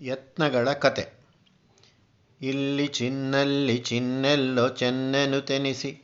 [0.00, 1.12] ಯತ್ನಗಳ ಕತೆ.
[2.40, 6.02] ಇಲ್ಲಿ ಚಿನ್ನಲ್ಲಿ ಚಿನ್ನೆಲ್ಲೋ ಚೆನ್ನೆನು ತೆನಿಸಿ,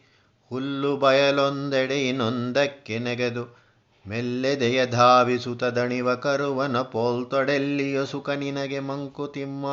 [0.49, 3.63] ಹುಲ್ಲು ಬಯಲೊಂದೆಡೆ ಇನ್ನೊಂದಕ್ಕೆ ನೆಗೆದು,
[4.09, 9.67] ಮೆಲ್ಲೆದೆಯ ಧಾವಿಸುತ್ತ ದಣಿವ ಕರುವನ ಪೋಲ್ತೊಡೆಲ್ಲಿಯೋ ಸುಖ ನಿನಗೆ ಮಂಕುತಿಮ್ಮ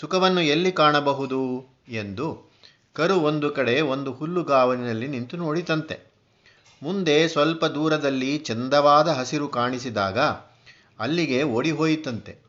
[0.00, 2.52] ಸುಖವನ್ನು ಎಲ್ಲಿ ಕಾಣಬಹುದು ಎಂದು
[2.92, 6.12] ಕರು ಒಂದು ಕಡೆ ಒಂದು ಹುಲ್ಲುಗಾವಲಿನಲ್ಲಿ ನಿಂತು ನೋಡಿತಂತೆ.
[6.82, 10.18] ಮುಂದೆ ಸ್ವಲ್ಪ ದೂರದಲ್ಲಿ ಚಂದವಾದ ಹಸಿರು ಕಾಣಿಸಿದಾಗ
[10.98, 12.47] ಅಲ್ಲಿಗೆ ಓಡಿಹೋಯಿತಂತೆ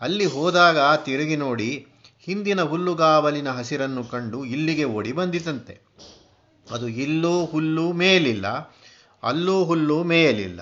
[0.00, 1.70] ಅಲ್ಲಿ ಹೋದಾಗ ತಿರುಗಿ ನೋಡಿ
[2.26, 5.74] ಹಿಂದಿನ ಹುಲ್ಲುಗಾವಲಿನ ಹಸಿರನ್ನು ಕಂಡು ಇಲ್ಲಿಗೆ ಓಡಿ ಬಂದಿತಂತೆ.
[6.66, 8.46] ಅದು ಇಲ್ಲೂ ಹುಲ್ಲು ಮೇಲಿಲ್ಲ,
[9.22, 10.60] ಅಲ್ಲೂ ಹುಲ್ಲು ಮೇಯಲಿಲ್ಲ.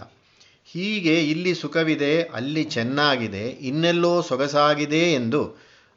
[0.64, 5.42] ಹೀಗೆ ಇಲ್ಲಿ ಸುಖವಿದೆ, ಅಲ್ಲಿ ಚೆನ್ನಾಗಿದೆ, ಇನ್ನೆಲ್ಲೋ ಸೊಗಸಾಗಿದೆ ಎಂದು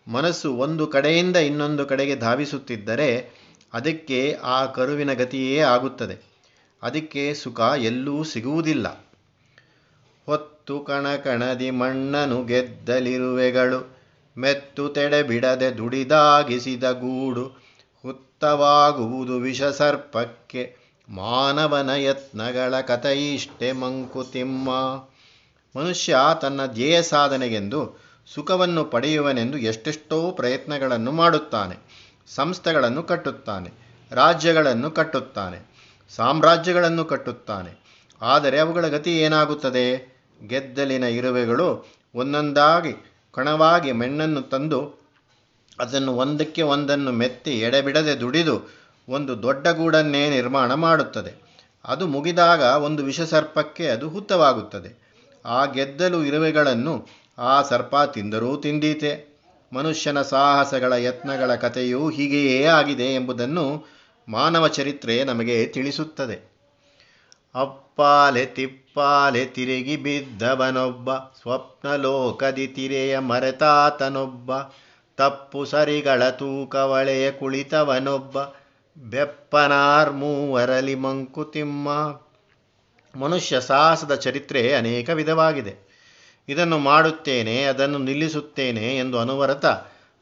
[0.07, 3.09] ಮನಸ್ಸು ಒಂದು ಕಡೆಯಿಂದ ಇನ್ನೊಂದು ಕಡೆಗೆ ಧಾವಿಸುತ್ತಿದ್ದರೆ
[3.73, 6.15] ಅದಕ್ಕೆ ಆ ಕರುವಿನ ಗತಿಯೇ ಆಗುತ್ತದೆ.
[6.83, 8.87] ಅದಕ್ಕೆ ಸುಖ ಎಲ್ಲೂ ಸಿಗುವುದಿಲ್ಲ.
[10.25, 14.01] ಹೊತ್ತು ಕಣಕಣದಿ ಮಣ್ಣನು ಗೆದ್ದಲಿರುವೆಗಳು.
[14.37, 17.45] ಮೆತ್ತು ತೆಡೆ ಬಿಡದೆ ದುಡಿದಾಗಿಸಿದ ಗೂಡು
[18.01, 20.75] ಹುತ್ತವಾಗುವುದು ವಿಷಸರ್ಪಕ್ಕೆ
[21.09, 24.69] ಮಾನವನ ಯತ್ನಗಳ ಕಥೆಯಿಷ್ಟೆ ಮಂಕುತಿಮ್ಮ
[25.79, 28.01] ಮನುಷ್ಯ ತನ್ನ ಧ್ಯೇಯ ಸಾಧನೆಗೆಂದು
[28.33, 31.75] ಸುಖವನ್ನು ಪಡೆಯುವನೆಂದು ಎಷ್ಟೆಷ್ಟೋ ಪ್ರಯತ್ನಗಳನ್ನು ಮಾಡುತ್ತಾನೆ.
[32.35, 33.69] ಸಂಸ್ಥೆಗಳನ್ನು ಕಟ್ಟುತ್ತಾನೆ.
[34.11, 35.71] ರಾಜ್ಯಗಳನ್ನು ಕಟ್ಟುತ್ತಾನೆ.
[36.15, 37.81] ಸಾಮ್ರಾಜ್ಯಗಳನ್ನು ಕಟ್ಟುತ್ತಾನೆ.
[38.21, 40.11] ಆದರೆ ಅವುಗಳ ಗತಿ ಏನಾಗುತ್ತದೆ?
[40.47, 42.93] ಗೆದ್ದಲಿನ ಇರುವೆಗಳು ಒಂದೊಂದಾಗಿ
[43.33, 45.01] ಕಣವಾಗಿ ಮೆಣ್ಣನ್ನು ತಂದು
[45.79, 48.69] ಅದನ್ನು ಒಂದಕ್ಕೆ ಒಂದನ್ನು ಮೆತ್ತಿ ಎಡೆಬಿಡದೆ ದುಡಿದು
[49.09, 51.61] ಒಂದು ದೊಡ್ಡ ಗೂಡನ್ನೇ ನಿರ್ಮಾಣ ಮಾಡುತ್ತದೆ.
[51.85, 55.01] ಅದು ಮುಗಿದಾಗ ಒಂದು ವಿಷಸರ್ಪಕ್ಕೆ ಅದು ಹುತ್ತವಾಗುತ್ತದೆ
[55.45, 59.31] ಆ ಗೆದ್ದಲು ಇರುವೆಗಳನ್ನು ಆ ಸರ್ಪ ತಿಂದರೂ ತಿಂದೀತೆ.
[59.73, 63.85] ಮನುಷ್ಯನ ಸಾಹಸಗಳ ಯತ್ನಗಳ ಕಥೆಯೂ ಹೀಗೆಯೇ ಆಗಿದೆ ಎಂಬುದನ್ನು
[64.29, 66.50] ಮಾನವ ಚರಿತ್ರೆ ನಮಗೆ ತಿಳಿಸುತ್ತದೆ.
[67.55, 74.51] ಅಪ್ಪಾಲೆ ತಿಪ್ಪಾಲೆ ತಿರುಗಿ ಬಿದ್ದವನೊಬ್ಬ ಸ್ವಪ್ನ ಲೋಕದಿ ತಿರೆಯ ಮರೆತಾತನೊಬ್ಬ,
[75.17, 78.39] ತಪ್ಪು ಸರಿಗಳ ತೂಕವಳೆಯ ಕುಳಿತವನೊಬ್ಬ,
[78.97, 81.89] ಬೆಪ್ಪನಾರ್ ಮೂವರಲಿ ಮಂಕುತಿಮ್ಮ
[83.15, 85.91] ಮನುಷ್ಯ ಸಾಹಸದ ಚರಿತ್ರೆ ಅನೇಕ ವಿಧವಾಗಿದೆ.
[86.49, 89.65] ಇದನ್ನು ಮಾಡುತ್ತೇನೆ, ಅದನ್ನು ನಿಲ್ಲಿಸುತ್ತೇನೆ ಎಂದು ಅನುವರತ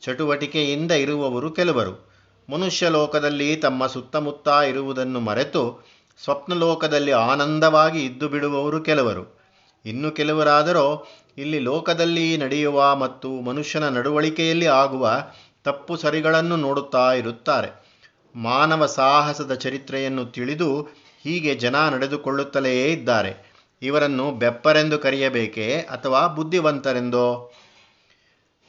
[0.01, 2.09] ಚಟುವಟಿಕೆಯಿಂದ ಇರುವವರು ಕೆಲವರು.
[2.49, 5.89] ಮನುಷ್ಯ ಲೋಕದಲ್ಲಿ ತಮ್ಮ ಸುತ್ತಮುತ್ತ ಇರುವುದನ್ನು ಮರೆತು
[6.23, 9.39] ಸ್ವಪ್ನಲೋಕದಲ್ಲಿ ಆನಂದವಾಗಿ ಇದ್ದು ಬಿಡುವವರು ಕೆಲವರು.
[9.85, 11.05] ಇನ್ನು ಕೆಲವರಾದರೋ,
[11.37, 15.23] ಇಲ್ಲಿ ಲೋಕದಲ್ಲಿ ನಡೆಯುವ ಮತ್ತು ಮನುಷ್ಯನ ನಡವಳಿಕೆಯಲ್ಲಿ ಆಗುವ
[15.63, 17.89] ತಪ್ಪು ಸರಿಗಳನ್ನು ನೋಡುತ್ತಾ ಇರುತ್ತಾರೆ.
[18.35, 20.81] ಮಾನವ ಸಾಹಸದ ಚರಿತ್ರೆಯನ್ನು ತಿಳಿದು
[21.23, 23.49] ಹೀಗೆ ಜನ ನಡೆದುಕೊಳ್ಳುತ್ತಲೇ ಇದ್ದಾರೆ.
[23.81, 27.53] ಇವರನ್ನು ಬೆಪ್ಪರೆಂದು ಕರೆಯಬೇಕೇ ಅಥವಾ ಬುದ್ಧಿವಂತರೆಂದೋ?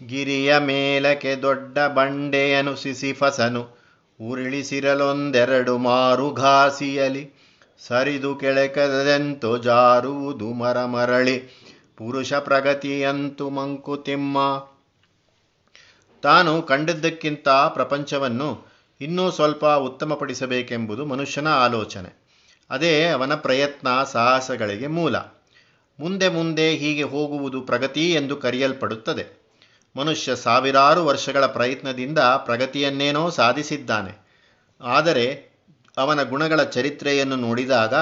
[0.06, 3.80] ಗಿರಿಯ ಮೇಲಕ್ಕೆ ದೊಡ್ಡ ಬಂಡೆಯನು ಸಿಸಿಫಸನು
[4.20, 7.39] ಉರುಳಿಸಿರಲೊಂದೆರಡು ಮಾರು ಘಾಸಿಯಲಿ
[7.86, 11.38] ಸರಿದು ಕೆಳಕದೆಂತು ಜಾರುವುದು ಮರ ಮರಳಿ
[11.96, 14.38] ಪುರುಷ ಪ್ರಗತಿಯಂತು ಮಂಕುತಿಮ್ಮ
[16.22, 18.66] ತಾನು ಕಂಡದ್ದಕ್ಕಿಂತ ಪ್ರಪಂಚವನ್ನು
[19.00, 22.20] ಇನ್ನೂ ಸ್ವಲ್ಪ ಉತ್ತಮಪಡಿಸಬೇಕೆಂಬುದು ಮನುಷ್ಯನ ಆಲೋಚನೆ.
[22.70, 25.16] ಅದೇ ಅವನ ಪ್ರಯತ್ನ ಸಾಹಸಗಳಿಗೆ ಮೂಲ.
[26.00, 29.40] ಮುಂದೆ ಮುಂದೆ ಹೀಗೆ ಹೋಗುವುದು ಪ್ರಗತಿ ಎಂದು ಕರೆಯಲ್ಪಡುತ್ತದೆ.
[29.96, 34.30] ಮನುಷ್ಯ ಸಾವಿರಾರು ವರ್ಷಗಳ ಪ್ರಯತ್ನದಿಂದ ಪ್ರಗತಿಯನ್ನೇನೋ ಸಾಧಿಸಿದ್ದಾನೆ.
[34.80, 35.49] ಆದರೆ
[35.96, 37.94] ಅವನ ಗುಣಗಳ ಚರಿತ್ರೆಯನ್ನು ನೋಡಿದಾಗ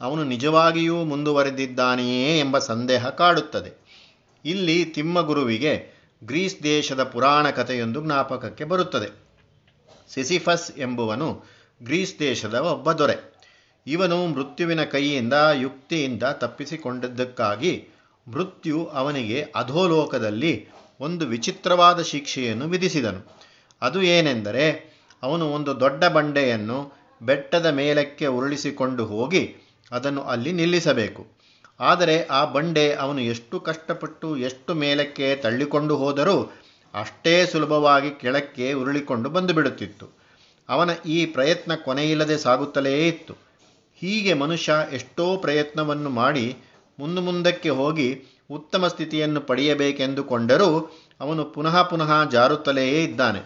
[0.00, 3.82] ಅವನು ನಿಜವಾಗಿಯೂ ಮುಂದುವರೆದಿದ್ದಾನೆಯೇ ಎಂಬ ಸಂದೇಹ ಕಾಡುತ್ತದೆ.
[4.44, 9.22] ಇಲ್ಲಿ ತಿಮ್ಮಗುರುವಿಗೆ ಗ್ರೀಸ್ ದೇಶದ ಪುರಾಣ ಕಥೆಯೊಂದು ಜ್ಞಾಪಕಕ್ಕೆ ಬರುತ್ತದೆ.
[10.14, 11.44] ಸಿಸಿಫಸ್ ಎಂಬುವನು
[11.82, 13.32] ಗ್ರೀಸ್ ದೇಶದ ಒಬ್ಬ ದೊರೆ.
[13.86, 17.88] ಇವನು ಮೃತ್ಯುವಿನ ಕೈಯಿಂದ, ಯುಕ್ತಿಯಿಂದ ತಪ್ಪಿಸಿಕೊಂಡಿದ್ದಕ್ಕಾಗಿ
[18.28, 20.68] ಮೃತ್ಯು ಅವನಿಗೆ ಅಧೋಲೋಕದಲ್ಲಿ
[21.00, 23.38] ಒಂದು ವಿಚಿತ್ರವಾದ ಶಿಕ್ಷೆಯನ್ನು ವಿಧಿಸಿದನು.
[23.82, 24.92] ಅದು ಏನೆಂದರೆ,
[25.22, 29.42] ಅವನು ಒಂದು ದೊಡ್ಡ ಬಂಡೆಯನ್ನು ಬೆಟ್ಟದ ಮೇಲಕ್ಕೆ ಉರುಳಿಸಿಕೊಂಡು ಹೋಗಿ
[29.92, 31.22] ಅದನ್ನು ಅಲ್ಲಿ ನಿಲ್ಲಿಸಬೇಕು.
[31.80, 36.36] ಆದರೆ ಆ ಬಂಡೆ ಅವನು ಎಷ್ಟು ಕಷ್ಟಪಟ್ಟು ಎಷ್ಟು ಮೇಲಕ್ಕೆ ತಳ್ಳಿಕೊಂಡು ಹೋದರೂ
[36.94, 40.06] ಅಷ್ಟೇ ಸುಲಭವಾಗಿ ಕೆಳಕ್ಕೆ ಉರುಳಿಕೊಂಡು ಬಂದು ಬಿಡುತ್ತಿತ್ತು
[40.68, 43.34] ಅವನ ಈ ಪ್ರಯತ್ನ ಕೊನೆಯಿಲ್ಲದೆ ಸಾಗುತ್ತಲೇ ಇತ್ತು.
[44.00, 46.46] ಹೀಗೆ ಮನುಷ್ಯ ಎಷ್ಟೋ ಪ್ರಯತ್ನವನ್ನು ಮಾಡಿ
[46.98, 48.08] ಮುಂದು ಮುಂದಕ್ಕೆ ಹೋಗಿ
[48.50, 50.70] ಉತ್ತಮ ಸ್ಥಿತಿಯನ್ನು ಪಡೆಯಬೇಕೆಂದುಕೊಂಡರೂ
[51.20, 53.40] ಅವನು ಪುನಃ ಪುನಃ ಜಾರುತ್ತಲೇ ಇದ್ದಾನೆ.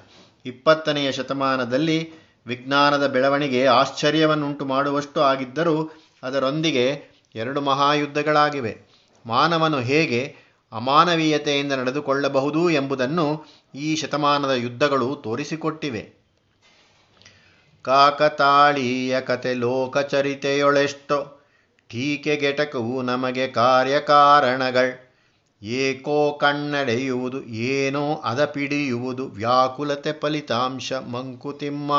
[0.47, 1.99] ಇಪ್ಪತ್ತನೆಯ ಶತಮಾನದಲ್ಲಿ
[2.47, 5.91] ವಿಜ್ಞಾನದ ಬೆಳವಣಿಗೆ ಆಶ್ಚರ್ಯವನ್ನುಂಟು ಮಾಡುವಷ್ಟು ಆಗಿದ್ದರೂ
[6.23, 7.03] ಅದರೊಂದಿಗೆ
[7.35, 8.81] ಎರಡು ಮಹಾಯುದ್ಧಗಳಾಗಿವೆ.
[9.27, 10.37] ಮಾನವನು ಹೇಗೆ
[10.73, 16.13] ಅಮಾನವೀಯತೆಯಿಂದ ನಡೆದುಕೊಳ್ಳಬಹುದು ಎಂಬುದನ್ನು ಈ ಶತಮಾನದ ಯುದ್ಧಗಳು ತೋರಿಸಿಕೊಟ್ಟಿವೆ.
[17.83, 21.45] ಕಾಕತಾಳೀಯ ಕತೆ ಲೋಕಚರಿತೆಯೊಳೆಷ್ಟೋ
[21.89, 25.07] ಟೀಕೆಗೆಟಕವು ನಮಗೆ ಕಾರ್ಯಕಾರಣಗಳು.
[25.63, 28.53] ಏಕೋ ಕಣ್ಣಡೆಯುವುದು ಏನೋ ಅದ
[29.21, 31.93] ವ್ಯಾಕುಲತೆ ಫಲಿತಾಂಶ ಮಂಕುತಿಮ್ಮ.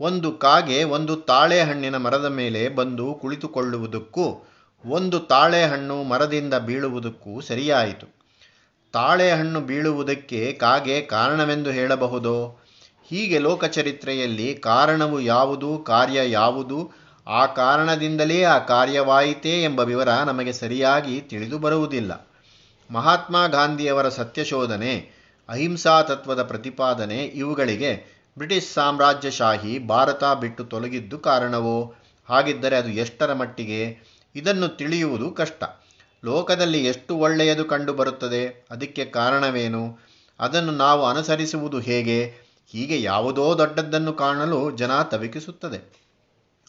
[0.00, 4.46] ಒಂದು ಕಾಗೆ ಒಂದು ತಾಳೆಹಣ್ಣಿನ ಮರದ ಮೇಲೆ ಬಂದು ಕುಳಿತುಕೊಳ್ಳುವುದಕ್ಕೂ,
[4.86, 8.06] ಒಂದು ತಾಳೆಹಣ್ಣು ಮರದಿಂದ ಬೀಳುವುದಕ್ಕೂ ಸರಿಯಾಯಿತು.
[8.92, 12.62] ತಾಳೆಹಣ್ಣು ಬೀಳುವುದಕ್ಕೆ ಕಾಗೆ ಕಾರಣವೆಂದು ಹೇಳಬಹುದೋ?
[13.08, 16.90] ಹೀಗೆ ಲೋಕಚರಿತ್ರೆಯಲ್ಲಿ ಕಾರಣವು ಯಾವುದು, ಕಾರ್ಯ ಯಾವುದು,
[17.26, 22.30] ಆ ಕಾರಣದಿಂದಲೇ ಆ ಕಾರ್ಯವಾಯಿತೇ ಎಂಬ ವಿವರ ನಮಗೆ ಸರಿಯಾಗಿ ತಿಳಿದು ಬರುವುದಿಲ್ಲ.
[22.90, 25.10] ಮಹಾತ್ಮ ಗಾಂಧಿಯವರ ಸತ್ಯಶೋಧನೆ
[25.48, 31.94] ಅಹಿಂಸಾ ತತ್ವದ ಪ್ರತಿಪಾದನೆ ಇವುಗಳಿಗೆ ಬ್ರಿಟಿಷ್ ಸಾಮ್ರಾಜ್ಯಶಾಹಿ ಭಾರತ ಬಿಟ್ಟು ತೊಲಗಿದ್ದು ಕಾರಣವೋ?
[32.28, 33.98] ಹಾಗಿದ್ದರೆ ಅದು ಎಷ್ಟರ ಮಟ್ಟಿಗೆ?
[34.34, 35.64] ಇದನ್ನು ತಿಳಿಯುವುದು ಕಷ್ಟ.
[36.24, 38.66] ಲೋಕದಲ್ಲಿ ಎಷ್ಟು ಒಳ್ಳೆಯದು ಕಂಡುಬರುತ್ತದೆ?
[38.70, 39.98] ಅದಕ್ಕೆ ಕಾರಣವೇನು?
[40.40, 42.34] ಅದನ್ನು ನಾವು ಅನುಸರಿಸುವುದು ಹೇಗೆ?
[42.66, 46.08] ಹೀಗೆ ಯಾವುದೋ ದೊಡ್ಡದ್ದನ್ನು ಕಾಣಲು ಜನ ತವಿಕಿಸುತ್ತದೆ.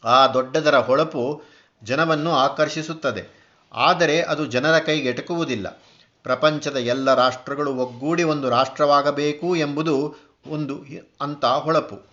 [0.04, 1.42] ಆ ದೊಡ್ಡದರ ಹೊಳಪು
[1.84, 3.38] ಜನವನ್ನು ಆಕರ್ಷಿಸುತ್ತದೆ.
[3.72, 5.82] ಆದರೆ ಅದು ಜನರ ಕೈಗೆಟಕುವುದಿಲ್ಲ
[6.22, 10.84] ಪ್ರಪಂಚದ ಎಲ್ಲ ರಾಷ್ಟ್ರಗಳು ಒಗ್ಗೂಡಿ ಒಂದು ರಾಷ್ಟ್ರವಾಗಬೇಕು ಎಂಬುದು ಒಂದು
[11.20, 12.10] ಅಂಥ ಹೊಳಪು.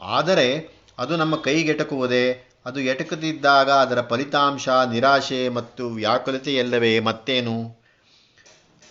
[0.00, 7.80] ಆದರೆ ಅದು ನಮ್ಮ ಕೈಗೆಟಕುವುದೇ ಅದು ಎಟಕದಿದ್ದಾಗ ಅದರ ಫಲಿತಾಂಶ, ನಿರಾಶೆ ಮತ್ತು ವ್ಯಾಕುಲತೆಯಲ್ಲವೇ ಮತ್ತೇನು?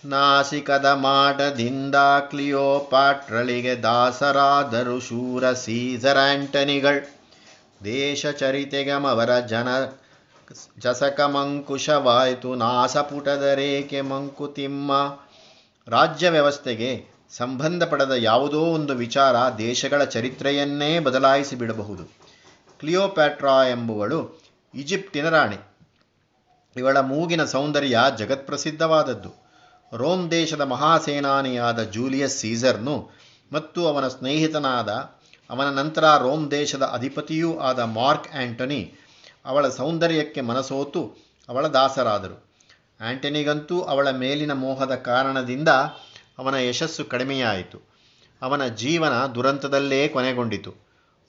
[0.04, 7.20] ನಾಸಿಕದ ಮಾಡದಿಂದ ಕ್ಲಿಯೋಪಾಟ್ರಳಿಗೆ ದಾಸರಾದರು ಶೂರ ಸೀಸರ್ ಆಂಟನಿಗಳು.
[7.84, 9.68] ದೇಶ ಚರಿತೆಗಮವರ ಜನ
[10.78, 14.92] ಜಸಕ ಮಂಕುಶವಾಯಿತು ನಾಸಪುಟದ ರೇಖೆ ಮಂಕುತಿಮ್ಮ.
[15.88, 22.04] ರಾಜ್ಯ ವ್ಯವಸ್ಥೆಗೆ ಸಂಬಂಧಪಡದ ಯಾವುದೋ ಒಂದು ವಿಚಾರ ದೇಶಗಳ ಚರಿತ್ರೆಯನ್ನೇ ಬದಲಾಯಿಸಿ ಬಿಡಬಹುದು.
[22.80, 24.42] ಕ್ಲಿಯೋಪ್ಯಾಟ್ರಾ ಎಂಬುವಳು
[24.74, 25.56] ಈಜಿಪ್ಟಿನ ರಾಣಿ.
[26.76, 29.30] ಇವಳ ಮೂಗಿನ ಸೌಂದರ್ಯ ಜಗತ್ಪ್ರಸಿದ್ಧವಾದದ್ದು.
[29.96, 33.10] ರೋಮ್ ದೇಶದ ಮಹಾಸೇನಾನಿಯಾದ ಜೂಲಿಯಸ್ ಸೀಸರ್ನು
[33.52, 34.88] ಮತ್ತು ಅವನ ಸ್ನೇಹಿತನಾದ
[35.50, 38.94] ಅವನ ನಂತರ ರೋಮ್ ದೇಶದ ಅಧಿಪತಿಯೂ ಆದ ಮಾರ್ಕ್ ಆಂಟನಿ
[39.44, 41.02] ಅವಳ ಸೌಂದರ್ಯಕ್ಕೆ ಮನಸೋತು
[41.48, 42.36] ಅವಳ ದಾಸರಾದರು.
[43.00, 45.68] ಆಂಟನಿಗಂತೂ ಅವಳ ಮೇಲಿನ ಮೋಹದ ಕಾರಣದಿಂದ
[46.40, 47.78] ಅವನ ಯಶಸ್ಸು ಕಡಿಮೆಯಾಯಿತು.
[48.42, 50.72] ಅವನ ಜೀವನ ದುರಂತದಲ್ಲೇ ಕೊನೆಗೊಂಡಿತು.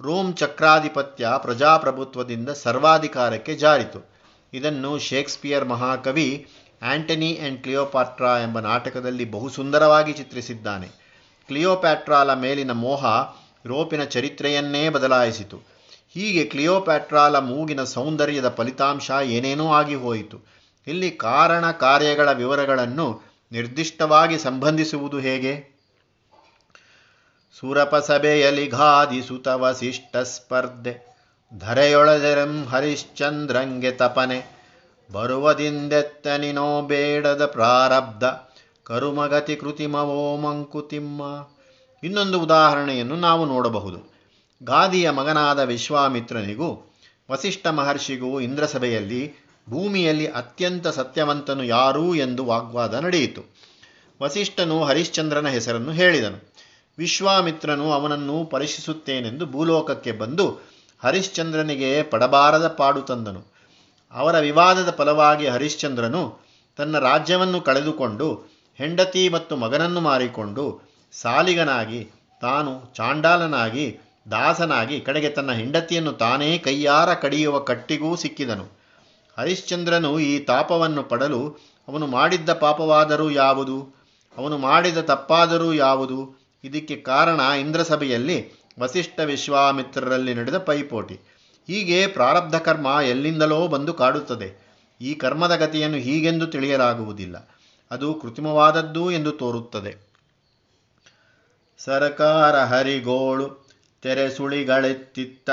[0.01, 4.11] ರೋಮ್ ಚಕ್ರಾಧಿಪತ್ಯ ಪ್ರಜಾಪ್ರಭುತ್ವದಿಂದ ಸರ್ವಾಧಿಕಾರಕ್ಕೆ ಜಾರಿತು.
[4.53, 6.47] ಇದನ್ನು ಶೇಕ್ಸ್ಪಿಯರ್ ಮಹಾಕವಿ
[6.81, 10.87] ಆಂಟನಿ ಆ್ಯಂಡ್ ಕ್ಲಿಯೋಪಾಟ್ರಾ ಎಂಬ ನಾಟಕದಲ್ಲಿ ಬಹು ಸುಂದರವಾಗಿ ಚಿತ್ರಿಸಿದ್ದಾನೆ.
[11.47, 13.05] ಕ್ಲಿಯೋಪ್ಯಾಟ್ರಾಲ ಮೇಲಿನ ಮೋಹ
[13.65, 15.57] ರೋಪಿನ ಚರಿತ್ರೆಯನ್ನೇ ಬದಲಾಯಿಸಿತು.
[16.09, 20.37] ಹೀಗೆ ಕ್ಲಿಯೋಪ್ಯಾಟ್ರಾಲ ಮೂಗಿನ ಸೌಂದರ್ಯದ ಫಲಿತಾಂಶ ಏನೇನೋ ಆಗಿ ಹೋಯಿತು.
[20.87, 25.71] ಇಲ್ಲಿ ಕಾರಣ ಕಾರ್ಯಗಳ ವಿವರಗಳನ್ನು ನಿರ್ದಿಷ್ಟವಾಗಿ ಸಂಬಂಧಿಸುವುದು ಹೇಗೆ?
[27.59, 31.11] ಸುರಪಸಭೆಯಲಿ ಘಾದಿಸುತ ವಸಿಷ್ಠ ಸ್ಪರ್ಧೆ
[31.57, 34.61] ಧರೆಯೊಳದೆರಂ ಹರಿಶ್ಚಂದ್ರಂಗೆ ತಪನೆ.
[35.11, 38.23] ಬರುವದಿಂದೆತ್ತನಿನೋ ಬೇಡದ ಪ್ರಾರಬ್ಧ.
[38.83, 41.21] ಕರುಮಗತಿ ಕೃತಿಮವೋ ಮಂಕುತಿಮ್ಮ.
[42.03, 44.13] ಇನ್ನೊಂದು ಉದಾಹರಣೆಯನ್ನು ನಾವು ನೋಡಬಹುದು.
[44.63, 46.97] ಗಾದಿಯ ಮಗನಾದ ವಿಶ್ವಾಮಿತ್ರನಿಗೂ,
[47.31, 53.41] ವಸಿಷ್ಠ ಮಹರ್ಷಿಗೂ ಇಂದ್ರಸಭೆಯಲ್ಲಿ ಭೂಮಿಯಲ್ಲಿ ಅತ್ಯಂತ ಸತ್ಯವಂತನು ಯಾರೂ ಎಂದು ವಾಗ್ವಾದ ನಡೆಯಿತು.
[54.21, 56.53] ವಸಿಷ್ಠನು ಹರಿಶ್ಚಂದ್ರನ ಹೆಸರನ್ನು ಹೇಳಿದನು.
[56.97, 60.59] ವಿಶ್ವಾಮಿತ್ರನು ಅವನನ್ನು ಪರೀಕ್ಷಿಸುತ್ತೇನೆಂದು ಭೂಲೋಕಕ್ಕೆ ಬಂದು
[60.99, 63.51] ಹರಿಶ್ಚಂದ್ರನಿಗೆ ಪಡಬಾರದ ಪಾಡು ತಂದನು.
[64.11, 66.39] ಅವರ ವಿವಾದದ ಫಲವಾಗಿ ಹರಿಶ್ಚಂದ್ರನು
[66.77, 68.43] ತನ್ನ ರಾಜ್ಯವನ್ನು ಕಳೆದುಕೊಂಡು
[68.75, 70.81] ಹೆಂಡತಿ ಮತ್ತು ಮಗನನ್ನು ಮಾರಿಕೊಂಡು
[71.11, 72.09] ಸಾಲಿಗನಾಗಿ,
[72.41, 73.97] ತಾನು ಚಾಂಡಾಲನಾಗಿ,
[74.31, 78.80] ದಾಸನಾಗಿ, ಕಡೆಗೆ ತನ್ನ ಹೆಂಡತಿಯನ್ನು ತಾನೇ ಕೈಯಾರ ಕಡಿಯುವ ಕಟ್ಟಿಗೂ ಸಿಕ್ಕಿದನು.
[79.37, 81.57] ಹರಿಶ್ಚಂದ್ರನು ಈ ತಾಪವನ್ನು ಪಡಲು,
[81.87, 83.95] ಅವನು ಮಾಡಿದ್ದ ಪಾಪವಾದರೂ ಯಾವುದು?
[84.37, 86.41] ಅವನು ಮಾಡಿದ ತಪ್ಪಾದರೂ ಯಾವುದು?
[86.63, 91.19] ಇದಕ್ಕೆ ಕಾರಣ ಇಂದ್ರಸಭೆಯಲ್ಲಿ ವಸಿಷ್ಠ ವಿಶ್ವಾಮಿತ್ರರಲ್ಲಿ ನಡೆದ ಪೈಪೋಟಿ.
[91.67, 94.71] ಹೀಗೆ ಪ್ರಾರಬ್ಧ ಕರ್ಮ ಎಲ್ಲಿಂದಲೋ ಬಂದು ಕಾಡುತ್ತದೆ.
[95.01, 97.49] ಈ ಕರ್ಮದ ಗತಿಯನ್ನು ಹೀಗೆಂದು ತಿಳಿಯಲಾಗುವುದಿಲ್ಲ.
[97.91, 100.11] ಅದು ಕೃತ್ರಿಮವಾದದ್ದು ಎಂದು ತೋರುತ್ತದೆ.
[101.77, 103.69] ಸರಕಾರ ಹರಿಗೋಳು,
[104.01, 105.49] ತೆರೆ ಸುಳಿಗಳೆತ್ತಿತ್ತ,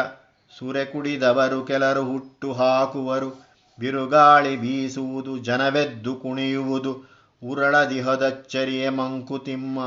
[0.59, 3.48] ಸುರೆ ಕುಡಿದವರು ಕೆಲರು ಹುಟ್ಟು ಹಾಕುವರು.
[3.79, 9.79] ಬಿರುಗಾಳಿ ಬೀಸುವುದು, ಜನವೆದ್ದು ಕುಣಿಯುವುದು ಉರಳದಿಹದಚ್ಚರಿಯೆ ಮಂಕುತಿಮ್ಮ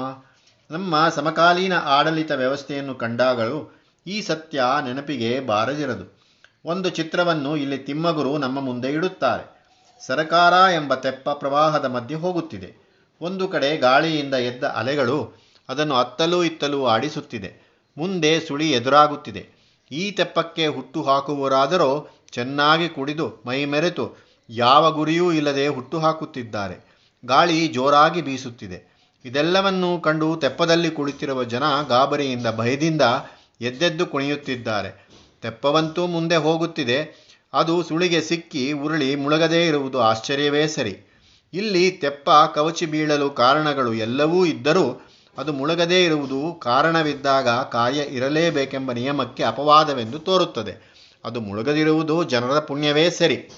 [0.71, 6.21] ನಮ್ಮ ಸಮಕಾಲೀನ ಆಡಳಿತ ವ್ಯವಸ್ಥೆಯನ್ನು ಕಂಡಾಗಳು ಈ ಸತ್ಯ ನೆನಪಿಗೆ ಬಾರದಿರದು.
[6.65, 9.62] ಒಂದು ಚಿತ್ರವನ್ನು ಇಲ್ಲಿ ತಿಮ್ಮಗುರು ನಮ್ಮ ಮುಂದೆ ಇಡುತ್ತಾರೆ.
[10.05, 12.91] ಸರಕಾರ ಎಂಬ ತೆಪ್ಪ ಪ್ರವಾಹದ ಮಧ್ಯೆ ಹೋಗುತ್ತಿದೆ.
[13.21, 15.36] ಒಂದು ಕಡೆ ಗಾಳಿಯಿಂದ ಎದ್ದ ಅಲೆಗಳು
[15.69, 17.81] ಅದನ್ನು ಅತ್ತಲೂ ಇತ್ತಲೂ ಆಡಿಸುತ್ತಿದೆ.
[17.98, 19.62] ಮುಂದೆ ಸುಳಿ ಎದುರಾಗುತ್ತಿದೆ.
[19.91, 26.91] ಈ ತೆಪ್ಪಕ್ಕೆ ಹುಟ್ಟು ಹಾಕುವರಾದರೋ ಚೆನ್ನಾಗಿ ಕುಡಿದು ಮೈಮೆರೆತು ಯಾವ ಗುರಿಯೂ ಇಲ್ಲದೆ ಹುಟ್ಟು ಹಾಕುತ್ತಿದ್ದಾರೆ
[27.25, 28.91] ಗಾಳಿ ಜೋರಾಗಿ ಬೀಸುತ್ತಿದೆ.
[29.25, 33.01] ಇದೆಲ್ಲವನ್ನೂ ಕಂಡು ತೆಪ್ಪದಲ್ಲಿ ಕುಳಿತಿರುವ ಜನ ಗಾಬರಿಯಿಂದ ಭಯದಿಂದ
[33.61, 35.07] ಎದ್ದೆದ್ದು ಕುಣಿಯುತ್ತಿದ್ದಾರೆ.
[35.41, 37.31] ತೆಪ್ಪವಂತೂ ಮುಂದೆ ಹೋಗುತ್ತಿದೆ.
[37.53, 40.97] ಅದು ಸುಳಿಗೆ ಸಿಕ್ಕಿ ಉರುಳಿ ಮುಳುಗದೇ ಇರುವುದು ಆಶ್ಚರ್ಯವೇ ಸರಿ.
[41.53, 45.07] ಇಲ್ಲಿ ತೆಪ್ಪ ಕವಚಿ ಬೀಳಲು ಕಾರಣಗಳು ಎಲ್ಲವೂ ಇದ್ದರೂ
[45.38, 50.90] ಅದು ಮುಳುಗದೇ ಇರುವುದು ಕಾರಣವಿದ್ದಾಗ ಕಾರ್ಯ ಇರಲೇಬೇಕೆಂಬ ನಿಯಮಕ್ಕೆ ಅಪವಾದವೆಂದು ತೋರುತ್ತದೆ.
[51.25, 53.49] ಅದು ಮುಳುಗದಿರುವುದು ಜನರ ಪುಣ್ಯವೇ ಸರಿ.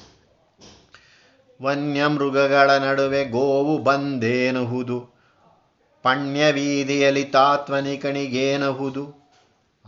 [1.61, 5.09] ವನ್ಯಮೃಗಗಳ ನಡುವೆ ಗೋವು ಬಂದೇನುಹುದು?
[6.03, 9.33] ಪಣ್ಯವೀದಿಯಲ್ಲಿ ತಾತ್ವನಿಕಣಿಗೇನಹುದು?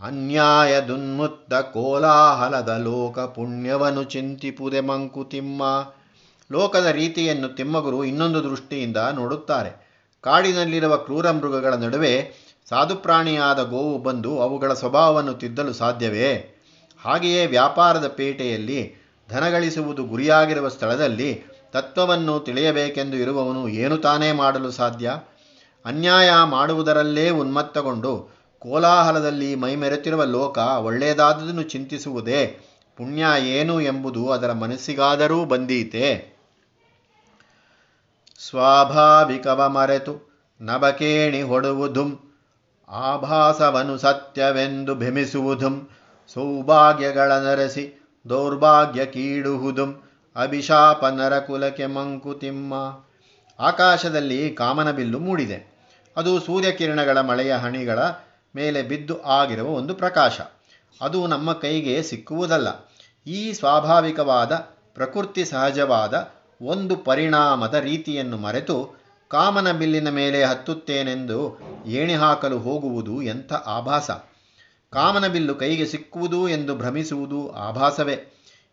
[0.02, 5.62] ಅನ್ಯಾಯ ದುನ್ಮುತ್ತ ಕೋಲಾಹಲದ ಲೋಕ ಪುಣ್ಯವನ್ನು ಚಿಂತಿಪುದೆ ಮಂಕುತಿಮ್ಮ
[6.52, 9.86] ಲೋಕದ ರೀತಿಯನ್ನು ತಿಮ್ಮಗುರು ಇನ್ನೊಂದು ದೃಷ್ಟಿಯಿಂದ ನೋಡುತ್ತಾರೆ.
[10.20, 12.30] ಕಾಡಿನಲ್ಲಿರುವ ಕ್ರೂರ ಮೃಗಗಳ ನಡುವೆ
[12.68, 16.55] ಸಾಧುಪ್ರಾಣಿಯಾದ ಗೋವು ಬಂದು ಅವುಗಳ ಸ್ವಭಾವವನ್ನು ತಿದ್ದಲು ಸಾಧ್ಯವೇ?
[17.06, 18.94] ಹಾಗೆಯೇ ವ್ಯಾಪಾರದ ಪೇಟೆಯಲ್ಲಿ
[19.30, 25.12] ಧನಗಳಿಸುವುದು ಗುರಿಯಾಗಿರುವ ಸ್ಥಳದಲ್ಲಿ ತತ್ವವನ್ನು ತಿಳಿಯಬೇಕೆಂದು ಇರುವವನು ಏನು ತಾನೇ ಮಾಡಲು ಸಾಧ್ಯ?
[25.84, 32.58] ಅನ್ಯಾಯ ಮಾಡುವುದರಲ್ಲೇ ಉನ್ಮತ್ತಗೊಂಡು ಕೋಲಾಹಲದಲ್ಲಿ ಮೈಮೆರೆತಿರುವ ಲೋಕ ಒಳ್ಳೆಯದಾದುದನ್ನು ಚಿಂತಿಸುವುದೇ
[32.96, 36.36] ಪುಣ್ಯ ಏನು ಎಂಬುದು ಅದರ ಮನಸ್ಸಿಗಾದರೂ ಬಂದೀತೆ.
[38.38, 40.14] ಸ್ವಾಭಾವಿಕವ ಮರೆತು
[40.60, 42.10] ನಬಕೇಣಿ ಹೊಡುವುದುಂ,
[42.88, 45.90] ಆಭಾಸವನು ಸತ್ಯವೆಂದು ಭೆಮಿಸುವುದುಂ
[46.34, 50.02] ಸೌಭಾಗ್ಯಗಳ ನರಸಿ ದೌರ್ಭಾಗ್ಯ ಕೀಡುಹುದುಂ.
[50.36, 52.74] ಅಭಿಶಾಪ ನರಕುಲಕ್ಕೆ ಮಂಕುತಿಮ್ಮ
[53.60, 55.76] ಆಕಾಶದಲ್ಲಿ ಕಾಮನಬಿಲ್ಲು ಮೂಡಿದೆ.
[56.16, 57.98] ಅದು ಸೂರ್ಯಕಿರಣಗಳ ಮಳೆಯ ಹಣಿಗಳ
[58.56, 60.40] ಮೇಲೆ ಬಿದ್ದು ಆಗಿರುವ ಒಂದು ಪ್ರಕಾಶ.
[61.00, 62.68] ಅದು ನಮ್ಮ ಕೈಗೆ ಸಿಕ್ಕುವುದಲ್ಲ.
[63.26, 64.52] ಈ ಸ್ವಾಭಾವಿಕವಾದ,
[64.94, 66.30] ಪ್ರಕೃತಿ ಸಹಜವಾದ
[66.62, 68.96] ಒಂದು ಪರಿಣಾಮದ ರೀತಿಯನ್ನು ಮರೆತು
[69.28, 74.10] ಕಾಮನ ಬಿಲ್ಲಿನ ಮೇಲೆ ಹತ್ತುತ್ತೇನೆಂದು ಏಣಿ ಹಾಕಲು ಹೋಗುವುದು ಎಂಥ ಆಭಾಸ.
[74.92, 78.14] ಕಾಮನ ಬಿಲ್ಲು ಕೈಗೆ ಸಿಕ್ಕುವುದು ಎಂದು ಭ್ರಮಿಸುವುದು ಆಭಾಸವೇ.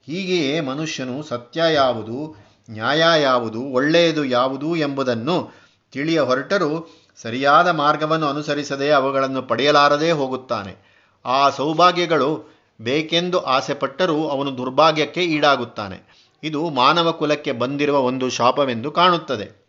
[0.05, 2.35] ಹೀಗೆಯೇ ಮನುಷ್ಯನು ಸತ್ಯ ಯಾವುದು,
[2.69, 5.51] ನ್ಯಾಯ ಯಾವುದು, ಒಳ್ಳೆಯದು ಯಾವುದು ಎಂಬುದನ್ನು
[5.91, 10.93] ತಿಳಿಯ ಹೊರಟರೂ ಸರಿಯಾದ ಮಾರ್ಗವನ್ನು ಅನುಸರಿಸದೆ ಅವುಗಳನ್ನು ಪಡೆಯಲಾರದೇ ಹೋಗುತ್ತಾನೆ.
[11.25, 16.29] ಆ ಸೌಭಾಗ್ಯಗಳು ಬೇಕೆಂದು ಆಸೆಪಟ್ಟರೂ ಅವನು ದುರ್ಭಾಗ್ಯಕ್ಕೆ ಈಡಾಗುತ್ತಾನೆ.
[16.43, 19.63] ಇದು ಮಾನವ ಕುಲಕ್ಕೆ ಬಂದಿರುವ ಒಂದು ಶಾಪವೆಂದು ಕಾಣುತ್ತದೆ.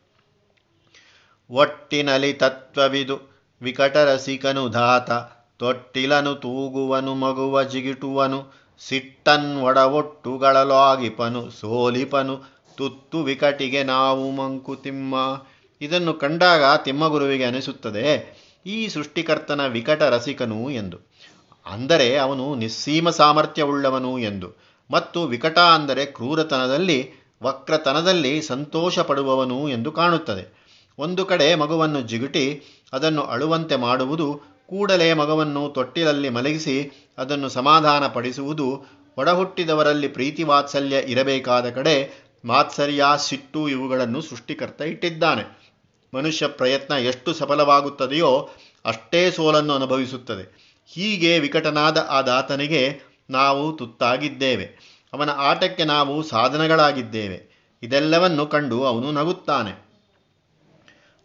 [1.50, 5.10] ಒಟ್ಟಿನಲಿ ತತ್ವವಿದು ವಿಕಟರಸಿಕನು ಧಾತ.
[5.58, 15.14] ತೊಟ್ಟಿಲನು ತೂಗುವನು, ಮಗುವ ಜಿಗಿಟುವನು, ಸಿಟ್ಟನ್ ಒಡವೊಟ್ಟುಗಳಲಾಗಿಪನು, ಸೋಲಿಪನು, ತುತ್ತು ವಿಕಟಿಗೆ ನಾವು ಮಂಕುತಿಮ್ಮ
[15.80, 18.06] ಇದನ್ನು ಕಂಡಾಗ ತಿಮ್ಮಗುರುವಿಗೆ ಅನಿಸುತ್ತದೆ,
[18.66, 20.98] ಈ ಸೃಷ್ಟಿಕರ್ತನ ವಿಕಟ ರಸಿಕನು ಎಂದು.
[21.66, 24.48] ಅಂದರೆ ಅವನು ನಿಸ್ಸೀಮ ಸಾಮರ್ಥ್ಯವುಳ್ಳವನು ಎಂದು.
[24.90, 26.98] ಮತ್ತು ವಿಕಟ ಅಂದರೆ ಕ್ರೂರತನದಲ್ಲಿ,
[27.42, 30.64] ವಕ್ರತನದಲ್ಲಿ ಸಂತೋಷ ಪಡುವವನು ಎಂದು ಕಾಣುತ್ತದೆ.
[30.98, 38.84] ಒಂದು ಕಡೆ ಮಗುವನ್ನು ಜಿಗುಟಿ, ಅದನ್ನು ಅಳುವಂತೆ ಮಾಡುವುದು ಕೂಡಲೇ ಮಗವನ್ನು ತೊಟ್ಟಿಲಲ್ಲಿ ಮಲಗಿಸಿ ಅದನ್ನು ಸಮಾಧಾನ ಪಡಿಸುವುದು
[39.18, 45.64] ಒಡಹುಟ್ಟಿದವರಲ್ಲಿ ಪ್ರೀತಿ ವಾತ್ಸಲ್ಯ ಇರಬೇಕಾದ ಕಡೆ ಮಾತ್ಸರ್ಯ, ಸಿಟ್ಟು ಇವುಗಳನ್ನು ಸೃಷ್ಟಿಕರ್ತ ಇಟ್ಟಿದ್ದಾನೆ.
[46.14, 48.50] ಮನುಷ್ಯ ಪ್ರಯತ್ನ ಎಷ್ಟು ಸಫಲವಾಗುತ್ತದೆಯೋ
[48.84, 50.74] ಅಷ್ಟೇ ಸೋಲನ್ನು ಅನುಭವಿಸುತ್ತದೆ.
[50.86, 54.64] ಹೀಗೆ ವಿಕಟನಾದ ಆ ದಾತನಿಗೆ ನಾವು ತುತ್ತಾಗಿದ್ದೇವೆ.
[55.12, 57.54] ಅವನ ಆಟಕ್ಕೆ ನಾವು ಸಾಧನಗಳಾಗಿದ್ದೇವೆ.
[57.82, 59.83] ಇದೆಲ್ಲವನ್ನು ಕಂಡು ಅವನು ನಗುತ್ತಾನೆ.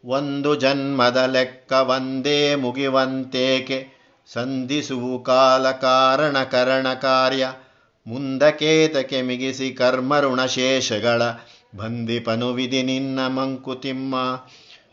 [0.06, 3.88] ಒಂದು ಜನ್ಮದ ಲೆಕ್ಕ ಒಂದೇ ಮುಗಿವಂತೇಕೆ?
[4.34, 7.54] ಸಂಧಿಸುವು ಕಾಲ ಕಾರಣ ಕರಣ ಕಾರ್ಯ.
[8.08, 11.22] ಮುಂದಕೇತಕೆ ಮಿಗಿಸಿ ಕರ್ಮಋಣಶೇಷಗಳ
[11.76, 14.16] ಬಂದಿಪನು ವಿಧಿ ನಿನ್ನ ಮಂಕುತಿಮ್ಮ.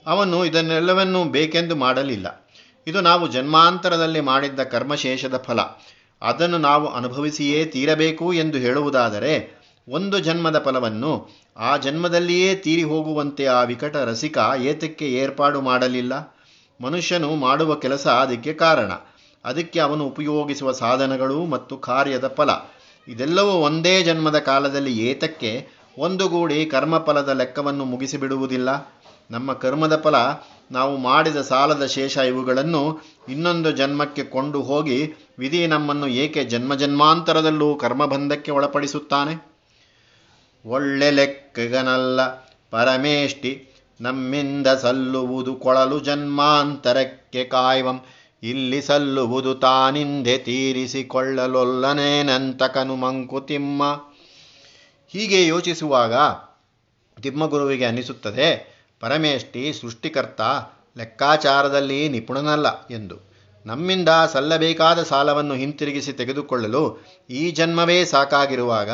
[0.07, 2.51] ಅವನು ಇದನ್ನೆಲ್ಲವನ್ನೂ ಬೇಕೆಂದು ಮಾಡಲಿಲ್ಲ.
[2.87, 5.61] ಇದು ನಾವು ಜನ್ಮಾಂತರದಲ್ಲಿ ಮಾಡಿದ್ದ ಕರ್ಮಶೇಷದ ಫಲ.
[6.23, 13.97] ಅದನ್ನು ನಾವು ಅನುಭವಿಸಿಯೇ ತೀರಬೇಕು ಎಂದು ಹೇಳುವುದಾದರೆ ಒಂದು ಜನ್ಮದ ಫಲವನ್ನು ಆ ಜನ್ಮದಲ್ಲಿಯೇ ತೀರಿ ಹೋಗುವಂತೆ ಆ ವಿಕಟ
[13.97, 16.37] ರಸಿಕ ಏತಕ್ಕೆ ಏರ್ಪಾಡು ಮಾಡಲಿಲ್ಲ.
[16.81, 18.93] ಮನುಷ್ಯನು ಮಾಡುವ ಕೆಲಸ ಅದಕ್ಕೆ ಕಾರಣ.
[19.45, 22.51] ಅದಕ್ಕೆ ಅವನು ಉಪಯೋಗಿಸುವ ಸಾಧನಗಳು ಮತ್ತು ಕಾರ್ಯದ ಫಲ.
[23.09, 28.93] ಇದೆಲ್ಲವೂ ಒಂದೇ ಜನ್ಮದ ಕಾಲದಲ್ಲಿ ಏತಕ್ಕೆ ಒಂದುಗೂಡಿ ಕರ್ಮಫಲದ ಲೆಕ್ಕವನ್ನು ಮುಗಿಸಿಬಿಡುವುದಿಲ್ಲ.
[29.31, 30.15] ನಮ್ಮ ಕರ್ಮದ ಫಲ,
[30.71, 38.51] ನಾವು ಮಾಡಿದ ಸಾಲದ ಶೇಷ ಇವುಗಳನ್ನು ಇನ್ನೊಂದು ಜನ್ಮಕ್ಕೆ ಕೊಂಡು ಹೋಗಿ, ವಿಧಿ ನಮ್ಮನ್ನು ಏಕೆ ಜನ್ಮ ಜನ್ಮಾಂತರದಲ್ಲೂ ಕರ್ಮಬಂಧಕ್ಕೆ
[38.51, 39.56] ಒಳಪಡಿಸುತ್ತಾನೆ?
[40.67, 42.47] ಒಳ್ಳೆ ಲೆಕ್ಕಗನಲ್ಲ.
[42.71, 48.01] ಪರಮೇಷ್ಟಿ ನಮ್ಮಿಂದ ಸಲ್ಲುವುದು ಕೊಳಲು ಜನ್ಮಾಂತರಕ್ಕೆ ಕಾಯ್ವಂ
[48.43, 53.83] ಇಲ್ಲಿ ಸಲ್ಲುವುದು ತಾನಿಂದೆ ತೀರಿಸಿಕೊಳ್ಳಲೊಲ್ಲನೇನಂತಕನು ಮಂಕುತಿಮ್ಮ
[55.09, 56.15] ಹೀಗೆ ಯೋಚಿಸುವಾಗ
[57.23, 60.41] ತಿಮ್ಮಗುರುವಿಗೆ ಅನಿಸುತ್ತದೆ ಪರಮೇಷ್ಟಿ ಸೃಷ್ಟಿಕರ್ತ,
[60.97, 63.21] ಲೆಕ್ಕಾಚಾರದಲ್ಲಿ ನಿಪುಣನಲ್ಲ ಎಂದು.
[63.67, 68.91] ನಮ್ಮಿಂದ ಸಲ್ಲಬೇಕಾದ ಸಾಲವನ್ನು ಹಿಂತಿರುಗಿಸಿ ತೆಗೆದುಕೊಳ್ಳಲು ಈ ಜನ್ಮವೇ ಸಾಕಾಗಿರುವಾಗ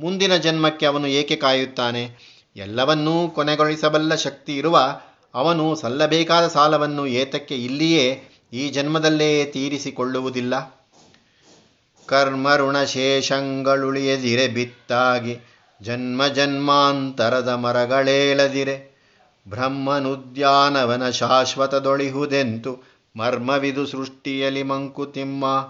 [0.00, 2.10] ಮುಂದಿನ ಜನ್ಮಕ್ಕೆ ಅವನು ಏಕೆ ಕಾಯುತ್ತಾನೆ?
[2.56, 5.00] ಎಲ್ಲವನ್ನೂ ಕೊನೆಗೊಳಿಸಬಲ್ಲ ಶಕ್ತಿ ಇರುವ
[5.34, 10.82] ಅವನು ಸಲ್ಲಬೇಕಾದ ಸಾಲವನ್ನು ಏತಕ್ಕೆ ಇಲ್ಲಿಯೇ ಈ ಜನ್ಮದಲ್ಲೇ ತೀರಿಸಿಕೊಳ್ಳುವುದಿಲ್ಲ.
[12.06, 15.38] ಕರ್ಮಋಣಶೇಷಂಗಳುಳಿಯದಿರೆ ಬಿತ್ತಾಗಿ,
[15.82, 18.90] ಜನ್ಮ ಜನ್ಮಾಂತರದ ಮರಗಳೇಳದಿರೆ.
[19.48, 22.82] ಬ್ರಹ್ಮನುದ್ಯಾನವನ ಶಾಶ್ವತದೊಳಿಹುದೆಂತು
[23.16, 25.68] ಮರ್ಮವಿದು ಸೃಷ್ಟಿಯಲಿ ಮಂಕುತಿಮ್ಮ.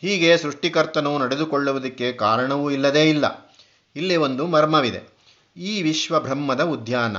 [0.00, 3.51] ಹೀಗೆ ಸೃಷ್ಟಿಕರ್ತನು ನಡೆದುಕೊಳ್ಳುವುದಕ್ಕೆ ಕಾರಣವೂ ಇಲ್ಲದೇ ಇಲ್ಲ.
[3.96, 5.12] ಇಲ್ಲಿ ಒಂದು ಮರ್ಮವಿದೆ.
[5.56, 7.16] ಈ ವಿಶ್ವ ಬ್ರಹ್ಮದ ಉದ್ಯಾನ.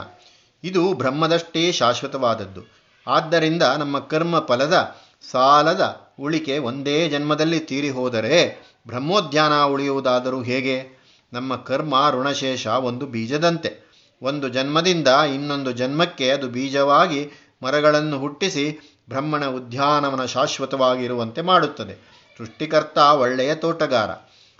[0.64, 2.62] ಇದು ಬ್ರಹ್ಮದಷ್ಟೇ ಶಾಶ್ವತವಾದದ್ದು.
[3.08, 4.96] ಆದ್ದರಿಂದ ನಮ್ಮ ಕರ್ಮ ಫಲದ
[5.32, 11.04] ಸಾಲದ ಉಳಿಕೆ ಒಂದೇ ಜನ್ಮದಲ್ಲಿ ತೀರಿ ಹೋದರೆ ಬ್ರಹ್ಮೋದ್ಯಾನ ಉಳಿಯುವುದಾದರೂ ಹೇಗೆ?
[11.34, 13.94] ನಮ್ಮ ಕರ್ಮ ಋಣಶೇಷ ಒಂದು ಬೀಜದಂತೆ.
[14.22, 17.32] ಒಂದು ಜನ್ಮದಿಂದ ಇನ್ನೊಂದು ಜನ್ಮಕ್ಕೆ ಅದು ಬೀಜವಾಗಿ
[17.64, 22.24] ಮರಗಳನ್ನು ಹುಟ್ಟಿಸಿ ಬ್ರಹ್ಮಣ ಉದ್ಯಾನವನ ಶಾಶ್ವತವಾಗಿರುವಂತೆ ಮಾಡುತ್ತದೆ.
[22.38, 24.10] ಸೃಷ್ಟಿಕರ್ತ ಒಳ್ಳೆಯ ತೋಟಗಾರ.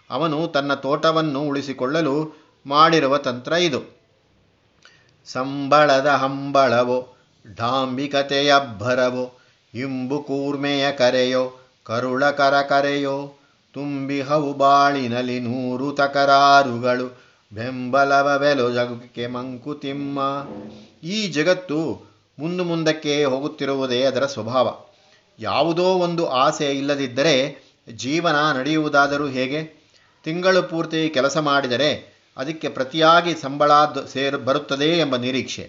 [0.10, 4.04] ಅವನು ತನ್ನ ತೋಟವನ್ನು ಉಳಿಸಿಕೊಳ್ಳಲು ಮಾಡಿರುವ ತಂತ್ರ ಇದು.
[5.26, 7.16] ಸಂಬಳದ ಹಂಬಳವೋ,
[7.56, 9.38] ಡಾಂಬಿಕತೆಯ ಭರವೋ
[9.74, 13.38] ಇಂಬು ಕೂರ್ಮೆಯ ಕರೆಯೋ ಕರುಳ ಕರ ಕರೆಯೋ
[13.74, 20.20] ತುಂಬಿಹವು ಬಾಳಿನಲ್ಲಿ ನೂರು ತಕರಾರುಗಳು ಬೆಂಬಲವವೆಲು ಜಗಕ್ಕೆ ಮಂಕುತಿಮ್ಮ
[21.04, 24.80] ಈ ಜಗತ್ತು ಮುಂದು ಮುಂದಕ್ಕೆ ಹೋಗುತ್ತಿರುವುದೇ ಅದರ ಸ್ವಭಾವ.
[25.40, 27.58] ಯಾವುದೋ ಒಂದು ಆಸೆ ಇಲ್ಲದಿದ್ದರೆ
[27.96, 29.83] ಜೀವನ ನಡೆಯುವುದಾದರೂ ಹೇಗೆ?
[30.24, 35.64] ತಿಂಗಳು ಪೂರ್ತಿ ಕೆಲಸ ಮಾಡಿದರೆ ಅದಕ್ಕೆ ಪ್ರತಿಯಾಗಿ ಸಂಬಳ ಸೇರು, ಬರುತ್ತದೆ ಎಂಬ ನಿರೀಕ್ಷೆ.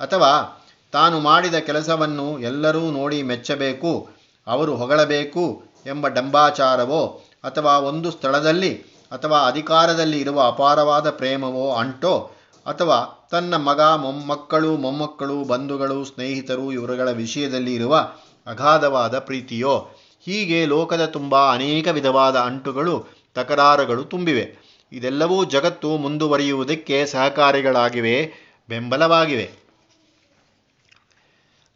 [0.00, 4.08] ಅಥವಾ ತಾನು ಮಾಡಿದ ಕೆಲಸವನ್ನು ಎಲ್ಲರೂ ನೋಡಿ ಮೆಚ್ಚಬೇಕು,
[4.46, 8.74] ಅವರು ಹೊಗಳಬೇಕು ಎಂಬ ಡಂಬಾಚಾರವೋ, ಅಥವಾ ಒಂದು ಸ್ಥಳದಲ್ಲಿ
[9.12, 12.30] ಅಥವಾ ಅಧಿಕಾರದಲ್ಲಿ ಇರುವ ಅಪಾರವಾದ ಪ್ರೇಮವೋ ಅಂಟೋ,
[12.66, 18.08] ಅಥವಾ ತನ್ನ ಮಗ, ಮೊಮ್ಮಕ್ಕಳು ಮೊಮ್ಮಕ್ಕಳು, ಬಂಧುಗಳು, ಸ್ನೇಹಿತರು ಇವರುಗಳ ವಿಷಯದಲ್ಲಿ ಇರುವ
[18.46, 24.68] ಅಗಾಧವಾದ ಪ್ರೀತಿಯೋ, ಹೀಗೆ ಲೋಕದ ತುಂಬ ಅನೇಕ ವಿಧವಾದ ಅಂಟುಗಳು ತಕರಾರುಗಳು ತುಂಬಿವೆ.
[24.92, 28.32] ಇದೆಲ್ಲವೂ ಜಗತ್ತು ಮುಂದುವರಿಯುವುದಕ್ಕೆ ಸಹಕಾರಿಗಳಾಗಿವೆ,
[28.68, 29.50] ಬೆಂಬಲವಾಗಿವೆ.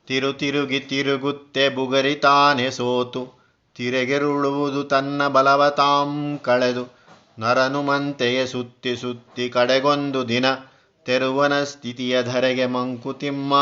[0.07, 3.43] ತಿರುತಿರುಗಿ ತಿರುಗುತ್ತೆ, ಬುಗರಿ ತಾನೆ ಸೋತು.
[3.75, 6.95] ತಿರೆಗೆರುಳುವುದು ತನ್ನ ಬಲವತಾಂ ಕಳೆದು.
[7.39, 10.45] ನರನುಮಂತೆಯೇ ಸುತ್ತಿ ಸುತ್ತಿ ಕಡೆಗೊಂದು ದಿನ.
[11.05, 13.55] ತೆರುವನ ಸ್ಥಿತಿಯ ಧರೆಗೆ ಮಂಕುತಿಮ್ಮ.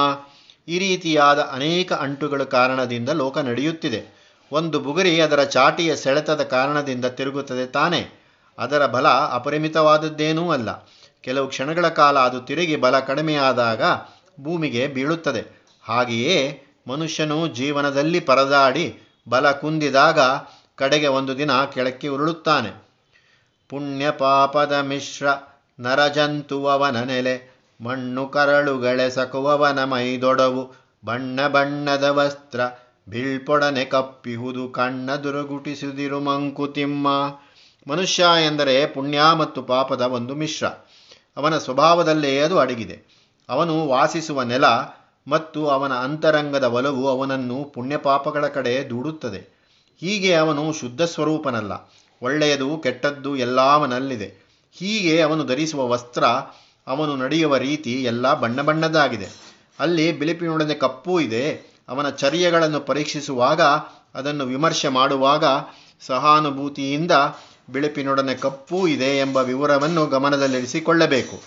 [0.68, 4.19] ಈ ರೀತಿಯಾದ ಅನೇಕ ಅಂಟುಗಳ ಕಾರಣದಿಂದ ಲೋಕ ನಡೆಯುತ್ತಿದೆ.
[4.52, 8.26] ಒಂದು ಬುಗುರಿ ಅದರ ಚಾಟಿಯ ಸೆಳೆತದ ಕಾರಣದಿಂದ ತಿರುಗುತ್ತದೆ ತಾನೇ.
[8.58, 10.88] ಅದರ ಬಲ ಅಪರಿಮಿತವಾದದ್ದೇನೂ ಅಲ್ಲ.
[11.22, 13.82] ಕೆಲವು ಕ್ಷಣಗಳ ಕಾಲ ಅದು ತಿರುಗಿ ಬಲ ಕಡಿಮೆಯಾದಾಗ
[14.40, 15.64] ಭೂಮಿಗೆ ಬೀಳುತ್ತದೆ.
[15.84, 20.18] ಹಾಗೆಯೇ ಮನುಷ್ಯನು ಜೀವನದಲ್ಲಿ ಪರದಾಡಿ ಬಲ ಕುಂದಿದಾಗ
[20.76, 22.90] ಕಡೆಗೆ ಒಂದು ದಿನ ಕೆಳಕ್ಕೆ ಉರುಳುತ್ತಾನೆ.
[23.68, 25.26] ಪುಣ್ಯ ಪಾಪದ ಮಿಶ್ರ
[25.80, 32.60] ನರಜಂತುವವನ ನೆಲೆ, ಮಣ್ಣು ಕರಳುಗಳೆ ಸಕುವವನ ಮೈದೊಡವು, ಬಣ್ಣ ಬಣ್ಣದ ವಸ್ತ್ರ
[33.10, 37.08] ಬೀಳ್ಪೊಡನೆ ಕಪ್ಪಿಹುದು ಕಣ್ಣ ದುರುಗುಟಿಸುದಿರು ಮಂಕುತಿಮ್ಮ.
[37.88, 40.66] ಮನುಷ್ಯ ಎಂದರೆ ಪುಣ್ಯ ಮತ್ತು ಪಾಪದ ಒಂದು ಮಿಶ್ರ.
[41.36, 43.02] ಅವನ ಸ್ವಭಾವದಲ್ಲೇ ಅದು ಅಡಗಿದೆ.
[43.48, 44.64] ಅವನು ವಾಸಿಸುವ ನೆಲ
[45.28, 49.60] ಮತ್ತು ಅವನ ಅಂತರಂಗದ ಒಲವು ಅವನನ್ನು ಪುಣ್ಯಪಾಪಗಳ ಕಡೆ ದೂಡುತ್ತದೆ.
[50.00, 51.72] ಹೀಗೆ ಅವನು ಶುದ್ಧ ಸ್ವರೂಪನಲ್ಲ.
[52.22, 56.24] ಒಳ್ಳೆಯದು ಕೆಟ್ಟದ್ದು ಎಲ್ಲ ಅವನಲ್ಲಿದೆ ಹೀಗೆ ಅವನು ಧರಿಸುವ ವಸ್ತ್ರ,
[56.86, 59.26] ಅವನು ನಡೆಯುವ ರೀತಿ ಎಲ್ಲ ಬಣ್ಣ ಬಣ್ಣದ್ದಾಗಿದೆ.
[59.80, 61.69] ಅಲ್ಲಿ ಬಿಳಿಪಿನೊಡನೆ ಕಪ್ಪೂ ಇದೆ.
[61.90, 63.60] ಅವನ ಚರ್ಯಗಳನ್ನು ಪರೀಕ್ಷಿಸುವಾಗ,
[64.14, 65.44] ಅದನ್ನು ವಿಮರ್ಶೆ ಮಾಡುವಾಗ
[66.00, 67.12] ಸಹಾನುಭೂತಿಯಿಂದ
[67.70, 71.40] ಬಿಳುಪಿನೊಡನೆ ಕಪ್ಪು ಇದೆ ಎಂಬ ವಿವರವನ್ನು ಗಮನದಲ್ಲಿರಿಸಿಕೊಳ್ಳಬೇಕು.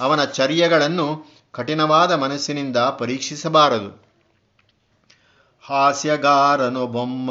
[0.00, 4.06] ಅವನ ಚರ್ಯಗಳನ್ನು ಕಠಿಣವಾದ ಮನಸ್ಸಿನಿಂದ ಪರೀಕ್ಷಿಸಬಾರದು.
[5.66, 7.30] ಹಾಸ್ಯಗಾರನು ಬೊಮ್ಮ,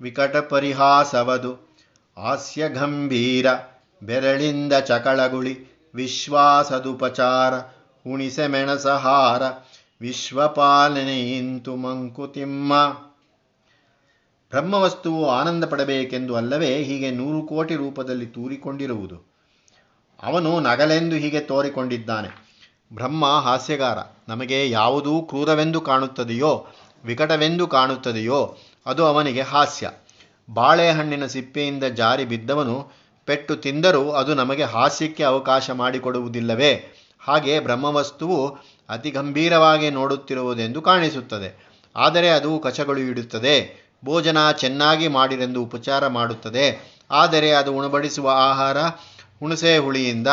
[0.00, 1.76] ವಿಕಟ ಪರಿಹಾಸವದು.
[2.16, 3.46] ಹಾಸ್ಯ ಗಂಭೀರ,
[4.02, 7.58] ಬೆರಳಿಂದ ಚಕಳಗುಳಿ, ವಿಶ್ವಾಸದುಪಚಾರ
[8.08, 9.42] ಹುಣಿಸೆ ಮೆಣಸಹಾರ
[10.00, 12.74] ವಿಶ್ವಪಾಲನೆಯಿಂತು ಮಂಕುತಿಮ್ಮ.
[14.50, 19.38] ಬ್ರಹ್ಮವಸ್ತುವು ಆನಂದ ಪಡಬೇಕೆಂದು ಅಲ್ಲವೇ ಹೀಗೆ ನೂರು ಕೋಟಿ ರೂಪದಲ್ಲಿ ತೂರಿಕೊಂಡಿರುವುದು.
[20.22, 22.48] ಅವನು ನಗಲೆಂದು ಹೀಗೆ ತೋರಿಕೊಂಡಿದ್ದಾನೆ.
[22.92, 26.66] ಬ್ರಹ್ಮ ಹಾಸ್ಯಗಾರ, ನಮಗೆ ಯಾವುದೂ ಕ್ರೂರವೆಂದು ಕಾಣುತ್ತದೆಯೋ,
[27.04, 28.56] ವಿಕಟವೆಂದು ಕಾಣುತ್ತದೆಯೋ,
[28.86, 29.90] ಅದು ಅವನಿಗೆ ಹಾಸ್ಯ.
[30.50, 32.92] ಬಾಳೆಹಣ್ಣಿನ ಸಿಪ್ಪೆಯಿಂದ ಜಾರಿ ಬಿದ್ದವನು
[33.26, 36.94] ಪೆಟ್ಟು ತಿಂದರೂ ಅದು ನಮಗೆ ಹಾಸ್ಯಕ್ಕೆ ಅವಕಾಶ ಮಾಡಿಕೊಡುವುದಿಲ್ಲವೇ?
[37.20, 38.58] ಹಾಗೆ ಬ್ರಹ್ಮವಸ್ತುವು
[38.88, 41.68] ಅತಿ ಗಂಭೀರವಾಗಿ ನೋಡುತ್ತಿರುವುದೆಂದು ಕಾಣಿಸುತ್ತದೆ.
[41.96, 46.96] ಆದರೆ ಅದು ಕಚಗಳು ಇಡುತ್ತದೆ ಭೋಜನ ಚೆನ್ನಾಗಿ ಮಾಡಿರೆಂದು ಉಪಚಾರ ಮಾಡುತ್ತದೆ.
[47.10, 48.78] ಆದರೆ ಅದು ಉಣಬಡಿಸುವ ಆಹಾರ
[49.40, 50.28] ಹುಣಸೆ ಹುಳಿಯಿಂದ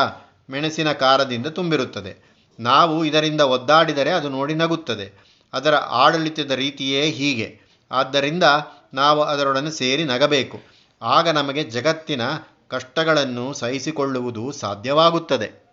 [0.49, 2.35] ಮೆಣಸಿನ ಖಾರದಿಂದ ತುಂಬಿರುತ್ತದೆ.
[2.59, 5.37] ನಾವು ಇದರಿಂದ ಒದ್ದಾಡಿದರೆ ಅದು ನೋಡಿ ನಗುತ್ತದೆ.
[5.53, 7.59] ಅದರ ಆಡಳಿತದ ರೀತಿಯೇ ಹೀಗೆ.
[7.91, 8.43] ಆದ್ದರಿಂದ
[8.93, 10.59] ನಾವು ಅದರೊಡನೆ ಸೇರಿ ನಗಬೇಕು.
[11.01, 12.21] ಆಗ ನಮಗೆ ಜಗತ್ತಿನ
[12.67, 15.64] ಕಷ್ಟಗಳನ್ನು ಸಹಿಸಿಕೊಳ್ಳುವುದು ಸಾಧ್ಯವಾಗುತ್ತದೆ.